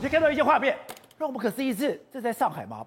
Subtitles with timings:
[0.00, 0.76] 你看到一些画面，
[1.18, 2.86] 让我们可思议是，这在上海吗？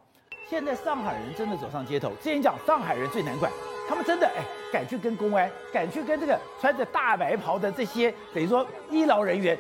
[0.50, 2.10] 现在上海人真的走上街头。
[2.22, 3.52] 之前讲上海人最难管，
[3.88, 9.58] 他们真的哎，敢去跟公安，敢去跟这个穿着大白袍的这些等于说医疗人员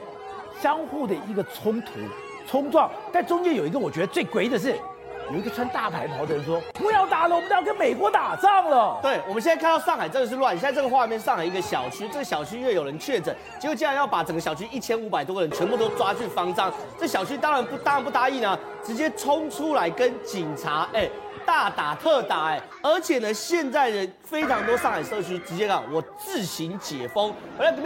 [0.61, 1.91] 相互的一个冲突、
[2.47, 2.89] 冲撞。
[3.11, 4.73] 但中间有一个我觉得最诡异的是。
[5.31, 10.53] 有一个穿大牌袍的人说：“不要打了，我们都要跟美国打仗了。”对，我们现在看到上海真的是乱。
[10.57, 16.71] 现在这个画面，上海一个小区，这个小区因为有人确诊，结果竟然要把整个小区一千五百多个人全部都抓去方丈。
[16.99, 21.09] 这小区当然不，当然不答应啊，直接冲出来跟警察哎
[21.45, 27.33] 大打特打哎，而且呢，现在的非常多上海社区直接讲我自行解封，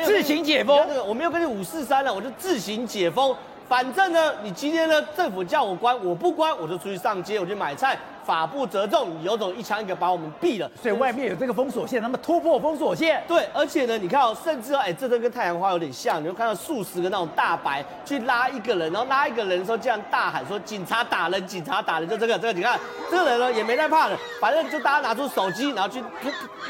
[0.03, 3.35] 自行解封，这个我没有跟你五四三了，我就自行解封。
[3.67, 10.69] 反正呢，你今天呢，政府叫我关，我不关，我就出去上街，我去买菜，法不责众，你有种一枪一个把我们毙了。
[10.81, 13.23] 所以外面有这个封锁线，他们突破封锁线。
[13.27, 26.03] 对，而且呢，你看哦，甚至哦，哎，这都跟太阳花有点像，你会看到数十个那种大白去拉一个人，然后拉一个人的时候这样大喊说警察打人，警察打人，就这个这个，你看这个人呢也没在怕的，反正就大家拿出手机，然后去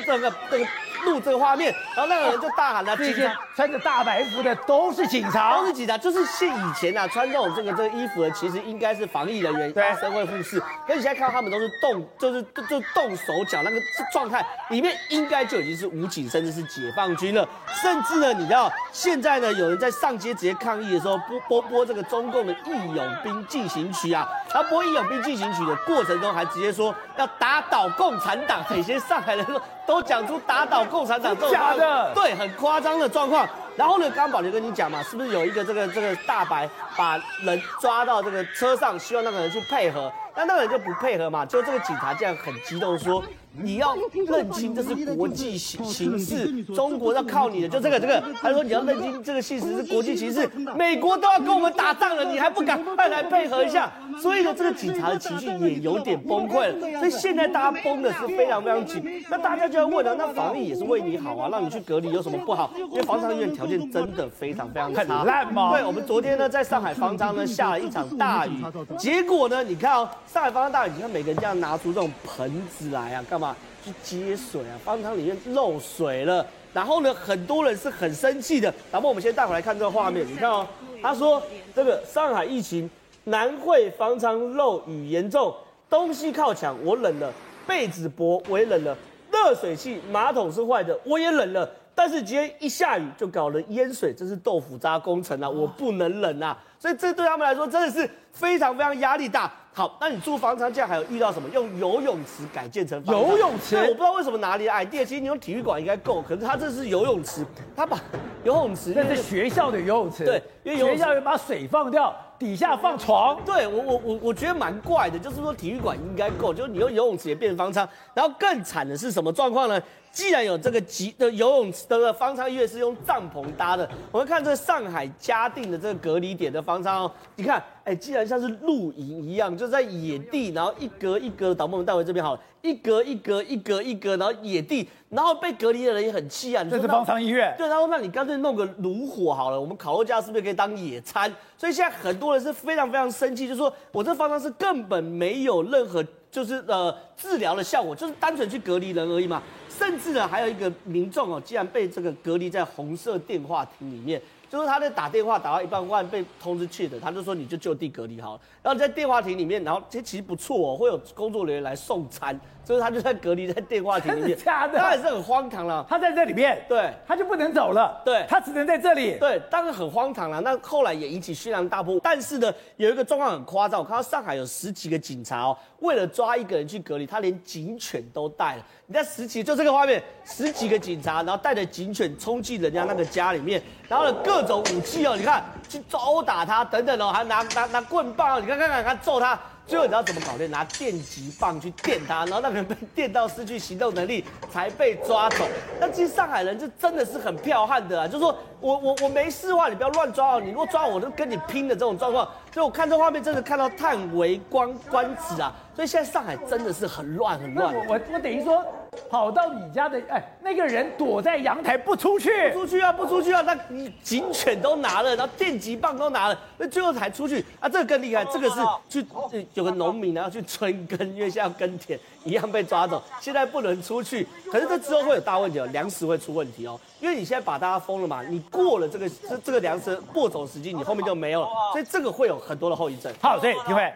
[0.05, 0.65] 这个这个。
[1.05, 10.59] 录这个画面，然后那个人就大喊了：“这些穿着大白服的都是警察，都是警察。”就是现以前啊，穿这种这个这个衣服的，其实应该是防疫人员，对，社会护士。
[10.85, 13.77] 可你现在看到他们都是动，就是就就动手脚那个
[14.11, 17.47] 状态，里面应该就已经是武警，甚至是解放军了。
[17.81, 28.55] 甚至呢，你知道现在呢，有人在上街直接抗议的时候，播播播这个中共的《义勇兵进行曲》啊，他播《义勇兵进行曲》的过程中，还直接说要打倒共产党。
[28.75, 29.61] 有些上海人说。
[29.85, 33.47] 都讲出打倒共产党这种假的，对，很夸张的状况。
[33.77, 43.23] 然后呢，刚宝就跟你讲嘛，是不是有一个这个这个大白把人抓到这个车上，希望那个人去配合，但那个人就不配合嘛，就这个警察这样很激动说。
[43.57, 43.95] 你要
[44.27, 50.45] 认清这是国际形形势，中国要靠你的，就这个这个，他说你要认清这个现实是国际形势，
[50.75, 53.89] 美国都要跟我们打仗了，你还不赶快来配合一下？
[54.21, 56.99] 所以呢，这个警察的情绪也有点崩溃了。
[56.99, 59.23] 所以现在大家绷的是非常非常紧。
[59.29, 62.69] 那大家就要问了，那防疫也是为你好啊，让你去隔离有什么不好？
[62.75, 65.71] 因为方舱医院条件真的非常非常差，很烂吗？
[65.71, 68.51] 对，我们昨天呢在上海方舱呢下了一场大雨，
[68.97, 73.55] 结果呢，你看哦，上海方舱大雨，你看每个人这样拿出这种盆子来啊，干嘛？
[73.83, 74.73] 去接水啊！
[74.83, 76.43] 方舱里面漏水了，
[76.73, 78.73] 然后呢，很多人是很生气的。
[78.91, 80.65] 那么我们先带回来看这个画面，你看哦，
[81.03, 81.39] 他说
[81.75, 82.89] 这个上海疫情，
[83.25, 85.53] 南汇方舱漏雨严重，
[85.87, 87.29] 东西靠墙，我冷了；
[87.67, 88.95] 被子薄，我也冷了；
[89.31, 91.69] 热水器马桶是坏的，我也冷了。
[91.95, 96.55] 但是今天一下雨就搞了淹水，这是豆腐渣工程啊，我不能忍啊！
[96.77, 99.51] 所以这对他们来说真的是非常非常压力大。
[99.73, 101.49] 好，那你住方舱，这样还有遇到什么？
[101.49, 103.77] 用游泳池改建成游泳池？
[103.77, 107.45] 我不知道为什么哪里的 idea，其实你用体育馆应该够，可是他这是游泳池，
[107.75, 107.97] 他把
[108.43, 113.37] 游泳池 那是学校的游泳池，对，因为学校要把水放掉，底下放床。
[113.45, 119.81] 对我我我我觉得蛮怪的，就是说体育馆应该够，就是你用游泳池也变成方舱，然后更惨的是什么状况呢？
[120.15, 127.61] 既然有这个集的游泳池的方舱医院是用帐篷搭的，我们看这上海嘉定的这个隔离点的方舱哦，你看。
[127.85, 136.63] 哎，既然像是露营一样，就在野地，然后一格一格，导播们带回这边好了，一格一格一格一格，然后野地，然后被隔离的人也很气啊。
[136.63, 137.53] 这是方舱医院。
[137.59, 141.31] 对，然后那你干脆弄个炉火好了，我们烤肉架是不是可以当野餐？
[141.55, 149.43] 所以现在很多人是非常非常生气，就是说我这方舱是根本没有任何就是呃治疗的效果，就是单纯去隔离人而已嘛。
[149.77, 154.21] 甚至呢，还有一个民众哦，竟然被这个隔离在红色电话亭里面。
[154.47, 158.41] 就是他在打电话打到一半，忽然被通知去的，他就说你就就地隔离好了。
[158.61, 162.39] 然后在电话亭里面，然后这其实不错哦，会有工作人员来送餐。
[162.63, 165.85] 所以他就在隔离在电话亭里面， 假的他也是很荒唐了。
[165.87, 170.41] 他在这里面，对，他就不能走了，对，他只能在这里，对，当然很荒唐了。
[170.41, 171.99] 那后来也引起轩然大波。
[172.01, 178.65] 但是呢，有一个状况很夸张，我看到上海有十几个警察哦，为了抓一个人去隔离，他连警犬都带了。
[178.87, 189.39] 你在十几，就这个画面，十几个警察，然后带着警犬冲进人家那个家里面，然后呢各种武器哦，你看去殴打他等等哦，还拿拿拿棍棒，你看看看看揍他。
[189.67, 190.47] 最后你知道怎么搞的？
[190.47, 195.45] 拿电击棒去电他，然后那个人被电到失去行动能力，才被抓走。
[195.79, 202.29] 那其实上海人就真的是很彪悍的啊，就是说我我我没事的话，你不要乱抓哦，你如果抓我，我就跟你拼的这种状况。
[202.53, 205.53] 所以我看这画面，真的看到叹为观观止啊。
[205.75, 207.75] 所以现在上海真的是很乱很乱。
[207.87, 208.63] 我我等于说，
[209.09, 218.55] 跑到你家的，哎，那个人躲在阳台不出去，不出去啊，不出去啊，那你警犬都拿了，然后电击棒都拿了，那最后才出去啊，这个更厉害，这个是
[218.89, 219.05] 去
[219.53, 233.13] 有个农民然后去春耕，因为现在要耕田一样被抓走，现在不能出去，可是这之后会有大问题哦，粮食会出问题哦，因为你现在把大家封了嘛，你过了这个这这个粮食播种时机，你后面就没有了，所以这个会有很多的后遗症。
[233.21, 233.93] 好，所以体会。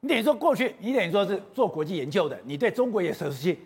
[0.00, 3.58] 你等于说过去，你等于说是做国际研究的，你对中国也熟悉。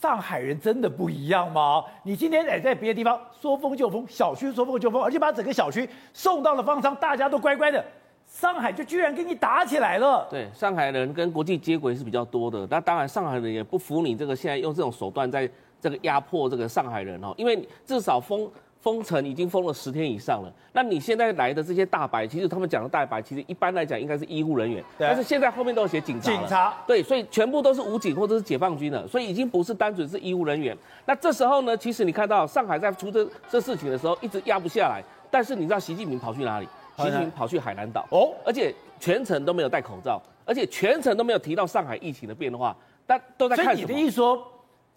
[0.00, 1.84] 上海人真的不一样吗？
[2.04, 7.84] 你今天哎，在别的地方说封就封，小区说封就封，而且把整个小区送到了方舱，大家都乖乖的。
[8.26, 10.26] 上海就居然跟你打起来了。
[10.30, 12.66] 对，上海人跟国际接轨是比较多的。
[12.70, 15.46] 那当然，上海人也不服你这个现在用这种手段在
[15.78, 18.50] 这个压迫这个上海人哦，因为至少封。
[18.80, 25.06] 封城已经封了十天以上了，那你现在来的这些大白，其实他们讲的大白，其实一般来讲应该是医护人员，对。
[25.06, 30.74] 但是现在后面都有写警察，警察，对，所以全部都是武警或者是解放军了，所以已经不是单纯是医护人员。
[31.04, 36.66] 那这时候呢，其实你看到上海在出这这事情的时候，一直压不下来，但是你知道习近平跑去哪里？
[36.96, 38.06] 习近平跑去海南岛。
[38.10, 42.74] 哦，而且全程都没有戴口罩，而且全程都没有提到上海疫情的变化，
[43.06, 43.66] 但都在看？
[43.66, 44.42] 所以你的意思说，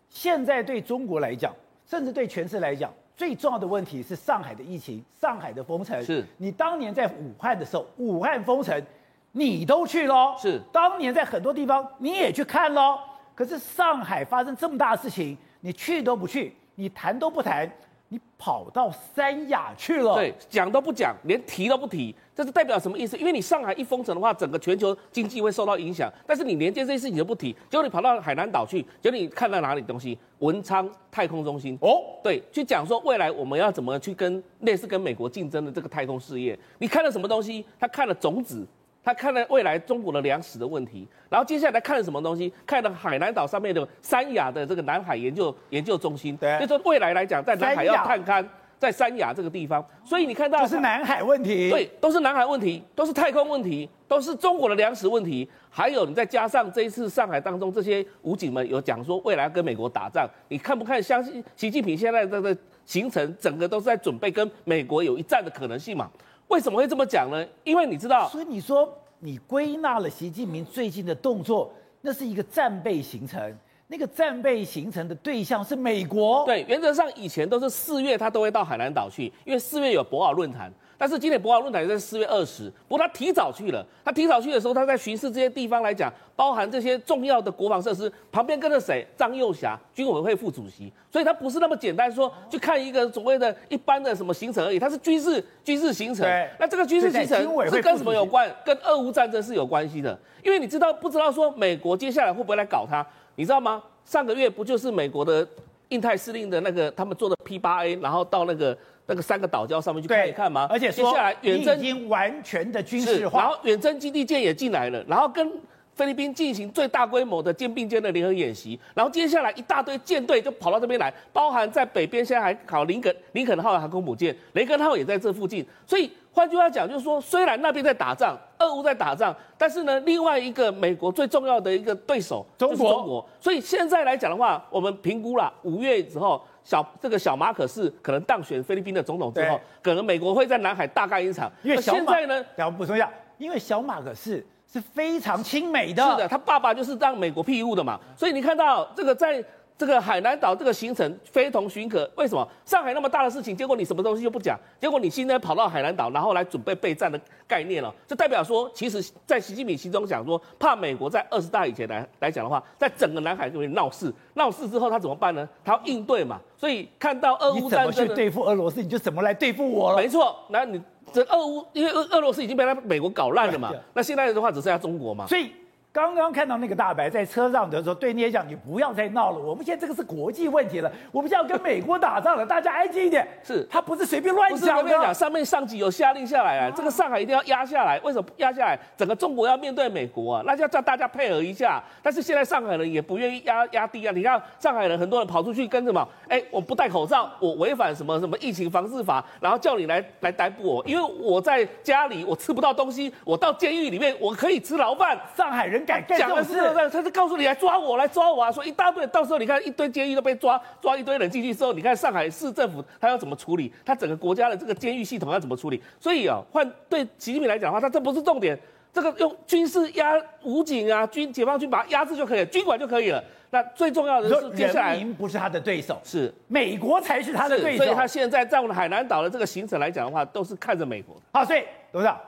[0.07, 1.53] 现在对中国来讲，
[1.85, 2.89] 甚至对全世界来讲。
[3.15, 6.03] 最重要的问题是上海的疫情，上海的封城。
[6.03, 8.83] 是你当年在武汉的时候，武汉封城，
[9.31, 10.35] 你都去喽。
[10.37, 12.99] 是当年在很多地方你也去看喽，
[13.35, 17.71] 可是上海发生这么大的事情，你去都不去，你谈都不谈。
[18.09, 20.13] 你跑到三亚去了？
[20.15, 23.17] 对，讲都不讲，连提都不提，这是代表什么意思？
[23.17, 26.11] 因为你上海一封城的话，整个全球经济会受到影响。
[26.27, 30.15] 但是你连这些事情都不提，结果你跑到海南岛去，结果你看到哪里东西？
[30.39, 36.57] 文昌太空中心哦，对，去讲说未来我们要怎么去跟类似跟美国竞争的这个太空事业。
[36.77, 37.65] 你看了什么东西？
[37.79, 38.67] 他看了种子。
[39.03, 42.51] 他看了未来中国的粮食的问题，然后接下来看了什么东西？
[42.65, 48.45] 看了海南岛上面的三亚的这个南海研究研究中心，对，就说未来来讲，在南海要探勘，
[48.79, 61.03] 在三亚这个地方，所以你看到这是南海问题，对，都是南海问题，都是太空问题，都是中国的粮食问题，还有你再加上这一次上海当中这些武警们有讲说未来要跟美国打仗，你看不看？
[61.03, 66.09] 相信习近平现在这个行程，整个都是在准备跟美国有一战的可能性嘛？
[66.47, 67.45] 为什么会这么讲呢？
[67.63, 73.57] 因为你知道，所以你说你归纳了习近平最近的动作，那是一个战备行程。
[73.87, 76.43] 那个战备形成的对象是美国。
[76.45, 80.71] 对，原则上以前都是四月他都会到海南岛去，因为四月有博鳌论坛。
[81.03, 83.85] 但是今年博鳌论坛在四月二十，不过他提早去了。
[84.05, 89.05] 他提早去的时候，他在巡视这些地方来讲，包含这些重要的国防设施，旁边跟着谁？
[89.17, 90.89] 张又侠，军委会副主席。
[91.11, 96.25] 所以他不是那么简单说去看一个所谓的一般的什么行程而已，他是军事军事行程。
[96.25, 98.49] 对那这个军事行程是跟什么有关？
[98.63, 100.17] 跟俄乌战争是有关系的。
[100.41, 103.05] 因为你知道不知道说美国接下来会不会来搞他？
[103.35, 103.83] 你知道吗？
[104.05, 105.45] 上个月不就是美国的
[105.89, 108.77] 印太司令的那个他们做的 P 八 A，然后到那个。
[109.05, 110.67] 那个三个岛礁上面去看一看吗？
[110.69, 115.51] 而且接下来远征已经完全的军事化，然后远征基地舰也进来了，然后跟
[115.93, 126.11] 菲律宾进行最大规模的肩并肩的联合演习，然后接下来一大堆舰队就跑到这边来，包含在北边现在还考林肯林肯号的航空母舰，雷根号也在这附近，所以。
[126.35, 133.23] 换句话讲，就是说，虽然那边在打仗，俄乌在打仗，但是呢，另外一个美国最重要的一个对手就是中国。
[133.39, 141.51] 所以现在来讲的话，我们评估了五月之后，小这个小马可是可能当选菲律宾的总统之后，可能美国会在南海大干一场。
[141.61, 149.43] 因为现在呢，要补充一下，因为小马可是是非常亲美的，是的，他爸爸就是当美国庇护的嘛，所以你看到这个在。
[149.75, 152.47] 这个海南岛这个行程非同寻可，为什么？
[152.63, 165.47] 上海那么大的事情，结果你什么东西都不讲，结果你现在跑到海南岛，然后来准备备战的概念了，这代表说，其实，在习近平心中讲说，怕美国在二十大以前来来讲的话，在整个南海就会闹事，闹事之后他怎么办呢？
[165.65, 166.39] 他要应对嘛。
[166.55, 169.97] 所以看到俄乌战争，你怎么去对付俄罗斯，你就怎么来对付我了。
[169.97, 175.25] 没错，那你这俄乌，因为俄俄罗斯已经被他美国搞烂了嘛，那现在的话只剩下中国嘛。
[175.27, 175.51] 所以。
[175.93, 179.37] 刚刚看到那个大白在车上的时候，对你也讲，你不要再闹了。
[179.37, 183.27] 我们现在这个是国际问题了，我们现在要跟美国打仗了，大家安静一点。
[183.43, 184.65] 是，他不是随便乱讲的。
[184.65, 187.99] 不是我跟你讲，上面上级有下令下来啊，这个上海一定要压下来。
[187.99, 188.79] 为什么压下来？
[188.97, 191.83] 整个中国要面对美国啊，那就要叫大家配合一下。
[192.01, 194.11] 但是现在上海人也不愿意压压低啊。
[194.15, 196.03] 你看上海人很多人跑出去跟什么？
[196.27, 205.15] 哎，我不戴口罩，我违反什么什么疫情防治法，然后叫你来来逮捕我，因为我在家里我吃不到东西，我到监狱里面我可以吃牢饭。
[205.37, 206.89] 上海人敢干这种事？
[206.89, 208.51] 他是告诉你来抓我，来抓我啊！
[208.51, 213.71] 说一大堆，到时候你看一堆监狱都被抓，抓一堆人进去之后，你看上海市政府他要怎么处理？
[213.85, 215.81] 他整个国家的这个监狱系统要怎么处理？
[215.99, 218.57] 所以啊，换对习近平来讲的话，他这不是重点，
[218.91, 220.13] 这个用军事压
[220.43, 223.23] 武警啊，军解放军把它压制就可以了，军管就可以了。
[223.49, 227.83] 那最重要的是，接下来人民不是他的对手，是美国才是他的对手。
[227.83, 231.21] 所以他现在在我们海南岛的这个行程来讲的话，都是看着美国的。
[231.31, 232.19] 好，所以董事长，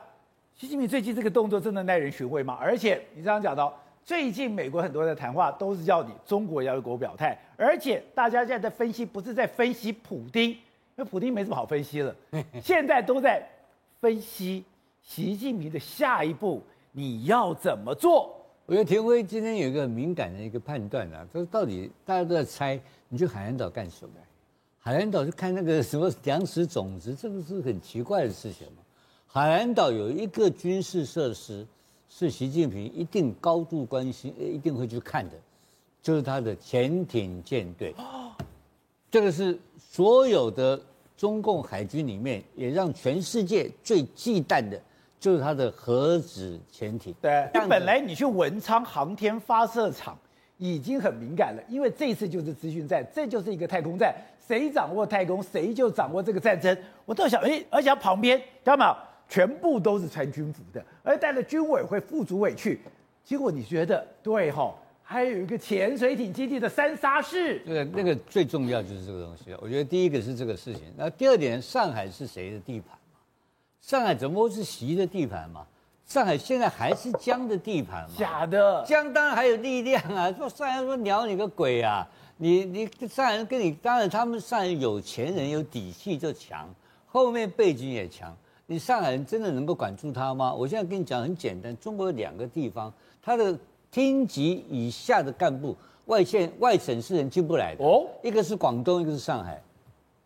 [0.57, 2.57] 习近平最近这个动作真的耐人寻味吗？
[2.61, 10.59] 而且你刚刚讲到，最近美国很多的谈话都是叫你中国要给我表态，而且大家现在在分析，不是在分析普丁，因
[10.95, 12.15] 为普丁没什么好分析了，
[12.63, 13.45] 现在都在
[13.99, 14.63] 分析
[15.01, 18.33] 习近平的下一步你要怎么做。
[18.65, 24.13] 我觉得田辉今天有一个很敏感的一个判断啊，就是到底大家都在猜，你去海南岛干什么？
[24.79, 28.77] 海南岛是看那个什么粮食种子，这个是很奇怪的事情嘛。
[29.35, 31.67] 海南岛有一个军事设施，
[32.07, 35.35] 是习近平一定高度关心，一定会去看的，
[36.01, 37.93] 就是他的潜艇舰队。
[39.11, 40.79] 这个是所有的
[41.17, 44.81] 中共海军里面，也让全世界最忌惮的。
[45.19, 47.13] 就是它的核子潜艇。
[47.19, 50.17] 对，因为本来你去文昌航天发射场
[50.57, 54.15] 已经很敏感了，因为这次就是资讯战，这就是一个太空战，
[54.47, 56.77] 谁掌握太空，谁就掌握这个战争。
[57.05, 58.95] 我都想，哎，而且它旁边，知道吗？
[59.27, 62.79] 全部都是穿军服的，而带着军委会副主委去。
[63.23, 64.73] 结果你觉得对哈？
[65.07, 67.59] 还有一个潜水艇基地的三沙市。
[67.59, 69.55] 对，那个最重要就是这个东西。
[69.61, 73.19] 我觉得第一个是这个事情，那第二点，上海是谁的地盘嘛？
[73.81, 75.65] 上海怎么会是习的地盘嘛？
[76.07, 78.15] 上海现在还是江的地盘嘛？
[78.17, 80.31] 假的，江当然还有力量啊！
[80.31, 82.07] 说上海说鸟你个鬼啊！
[82.37, 86.67] 你你上海人跟你当然他们上海有钱人有底气就强，
[87.05, 88.35] 后面背景也强。
[88.67, 90.53] 你上海人真的能够管住他吗？
[90.53, 92.91] 我现在跟你讲很简单，中国有两个地方，
[93.21, 93.57] 他的
[93.91, 99.61] 厅级以下的干部外县外省市人进不来的哦，一个是广东，一个是上海，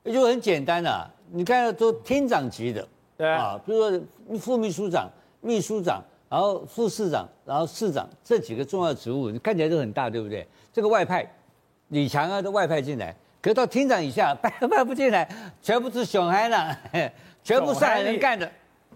[0.03, 1.03] 也就很简单了、啊。
[1.31, 2.87] 你看都厅长级的。
[3.17, 4.01] 对啊，比如说
[4.39, 5.09] 副秘书长、
[5.41, 10.47] 秘书长，然后副市长，然后市长这几个重要职务，你看起来都很大，对不对？
[10.71, 11.29] 这个外派，
[11.89, 15.27] 李强啊都外派进来，可到厅长以下 派派不进来，
[15.61, 16.55] 全部是熊孩子，
[17.43, 18.49] 全部上海人干的，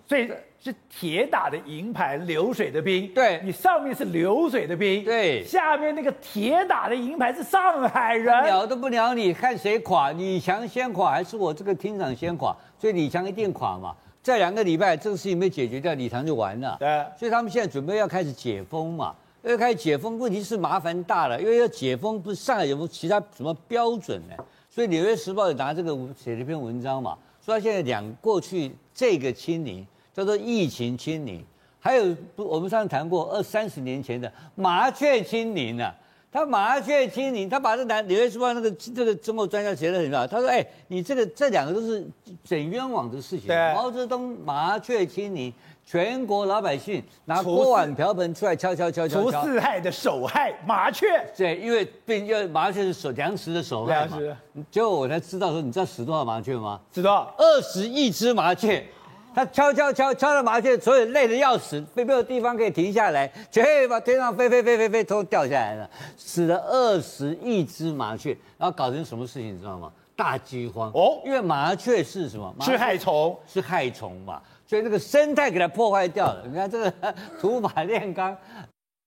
[0.05, 3.07] 所以是铁打的营盘流水的兵。
[3.13, 12.55] 对，你上面是流水的兵，对，下面那个铁打的营盘是上海人，鸟都不鸟你，看谁垮，李强先垮还是我这个厅长先垮？
[12.79, 13.95] 所以李强一定垮嘛。
[14.21, 16.77] 再两个礼拜，这个事情没解决掉，李强就完了。
[16.79, 24.35] 对，所以他们现在准备要开始解封嘛，要开始解封，问题是麻烦大了，因为要解封，不是上海有没有其他什么标准呢？
[24.69, 31.45] 所以《纽约时报》也拿这个写了一篇文章嘛，说他现在两过去这个清零叫做疫情清零，
[31.79, 35.93] 还有我们上次谈过二三十年前的麻雀清零啊。
[36.31, 40.25] 他麻雀清零，他把这南《纽约时报》那个这个中国专家写的很好。
[40.25, 42.03] 他说：“哎，你这个这两个都是
[42.43, 43.45] 整冤枉的事情。
[43.45, 45.53] 对毛泽东麻雀清零，
[45.85, 51.05] 全国老百姓拿锅碗瓢盆出来敲敲敲敲，除四害的首害麻雀。
[51.35, 54.17] 对，因为并因为麻雀是守粮食的首害嘛。
[54.71, 56.79] 结果我才知道说，你知道死多少麻雀吗？
[56.91, 57.33] 死多少？
[57.37, 58.83] 二十亿只麻雀。”
[59.35, 69.91] 他敲敲敲敲了麻雀，所以累得要死，没有地方可以停下来，全把天上飞飞飞飞飞都掉下来了，死了二十亿只麻雀，然后搞成什么事情你知道吗？
[70.15, 72.53] 大饥荒哦，因为麻雀是什么？
[72.61, 76.43] 是害虫，是害虫嘛，所以那个生态给它破坏掉了。
[76.47, 76.93] 你看这个
[77.39, 78.35] 土法炼钢，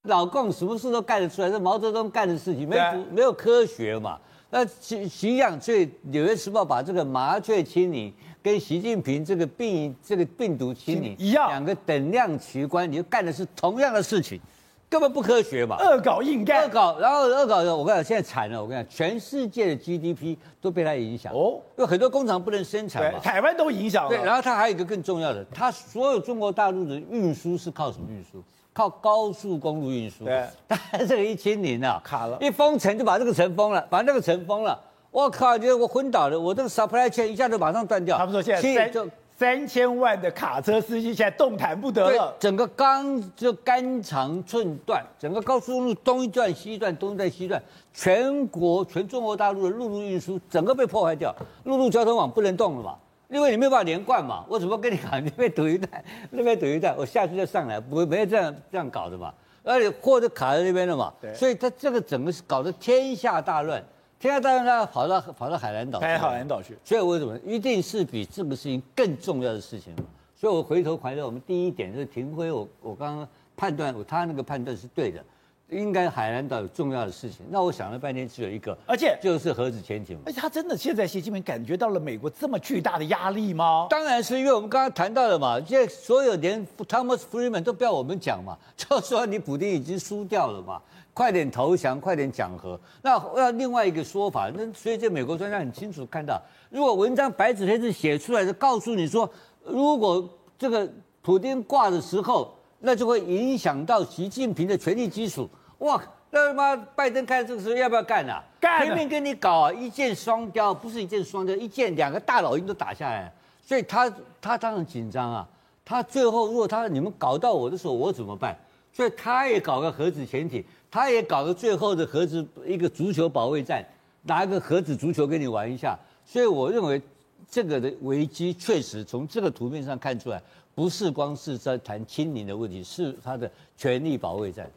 [0.05, 4.19] 老共什么事都干得出来，这毛泽东干的事情，没有没有科学嘛？
[4.51, 8.13] 那习习样，所以《纽约时报》把这个麻雀清零。
[8.43, 14.41] 跟习近平这个病这个病毒清零一样，两个等量齐观，你就干的是同样的事情，
[14.89, 24.11] 根本不科学嘛，恶搞硬干，恶搞，然后恶搞的，我跟你讲，现在惨了，我跟你讲，全世界的 GDP 都被它影响哦，因为很多工厂不能生产嘛，台湾都影响了。
[24.11, 28.43] 对，然后它还有一个更重要的，它所有中国大陆的运输是靠什么运输？
[28.73, 30.25] 靠高速公路运输。
[30.25, 34.79] 对，但这个一清零啊，卡了，一封城就把这个城封了，把那个城封了。
[35.11, 35.59] 我靠！
[35.59, 38.19] 觉得我昏倒了，我这个 supply chain 一下就马上断掉。
[38.19, 38.93] 他们说现在三
[39.39, 47.63] 三千万的卡车司机现在动弹不得了，整个钢就肝肠寸断，整个高速公路东一段西一段，东一段西一段，
[47.93, 52.97] 全国全中国大陆的陆路运输整个被破坏掉，陆路交通网不能动了嘛，
[53.29, 54.43] 因为你没有办法连贯嘛。
[54.49, 55.23] 我怎么跟你讲？
[55.23, 59.35] 那边堵一段，那边堵一段，我下去再上来，不会没有这样这样搞的嘛。
[59.63, 63.85] 而且货都卡在那边了嘛，所以他这个整个是搞得天下大乱。
[64.19, 66.77] 天下大乱，他跑到跑到海南岛，海南岛去。
[66.85, 69.95] 所以为什么一定是比这个事情更重要的事情？
[70.35, 75.23] 所以我回头怀疑，我们第一点就是停辉，我我刚刚判断，他那个判断是对的。
[75.69, 77.45] 应该海南岛有重要的事情。
[77.51, 80.17] 那我想了半天，只有一个，而且就是核子潜艇。
[80.25, 83.89] 而且他真的现在习近平感觉到了美国这么巨大的压力吗？
[83.91, 90.81] 当然是因为我们刚刚谈到了嘛，现在所有连 Thomas Friedman 都不要我们讲嘛， 就说你普丁已经输掉了嘛，
[91.13, 92.79] 快点投降，快点讲和。
[93.03, 99.29] 那要另外一个说法，那所以这美国专家很清楚看到，如果文章白纸黑字写出来的，告诉你说，
[99.65, 100.89] 如果这个
[101.23, 102.53] 普丁挂的时候。
[102.81, 105.49] 那就会影响到习近平的权力基础。
[105.79, 108.43] 哇，那他妈拜登看这个时候要不要干啊？
[108.61, 108.87] 干！
[108.87, 113.33] 拼命跟你搞啊，一箭双雕，不是一箭双雕，一箭两个大老鹰都打下来。
[113.65, 115.49] 所以他他当然紧张啊。
[115.85, 118.57] 他最后如果他你们搞到我的时候，我怎么办？
[118.93, 123.85] 所以他也搞个核子潜艇，他也搞个最后的核子一个足球保卫战，
[124.23, 125.97] 拿一个核子足球跟你玩一下。
[126.25, 127.01] 所以我认为
[127.49, 130.43] 这个的危机确实从这个图片上看出来。
[130.77, 134.71] 不是光是在谈清零的问题，是他的权力保卫战。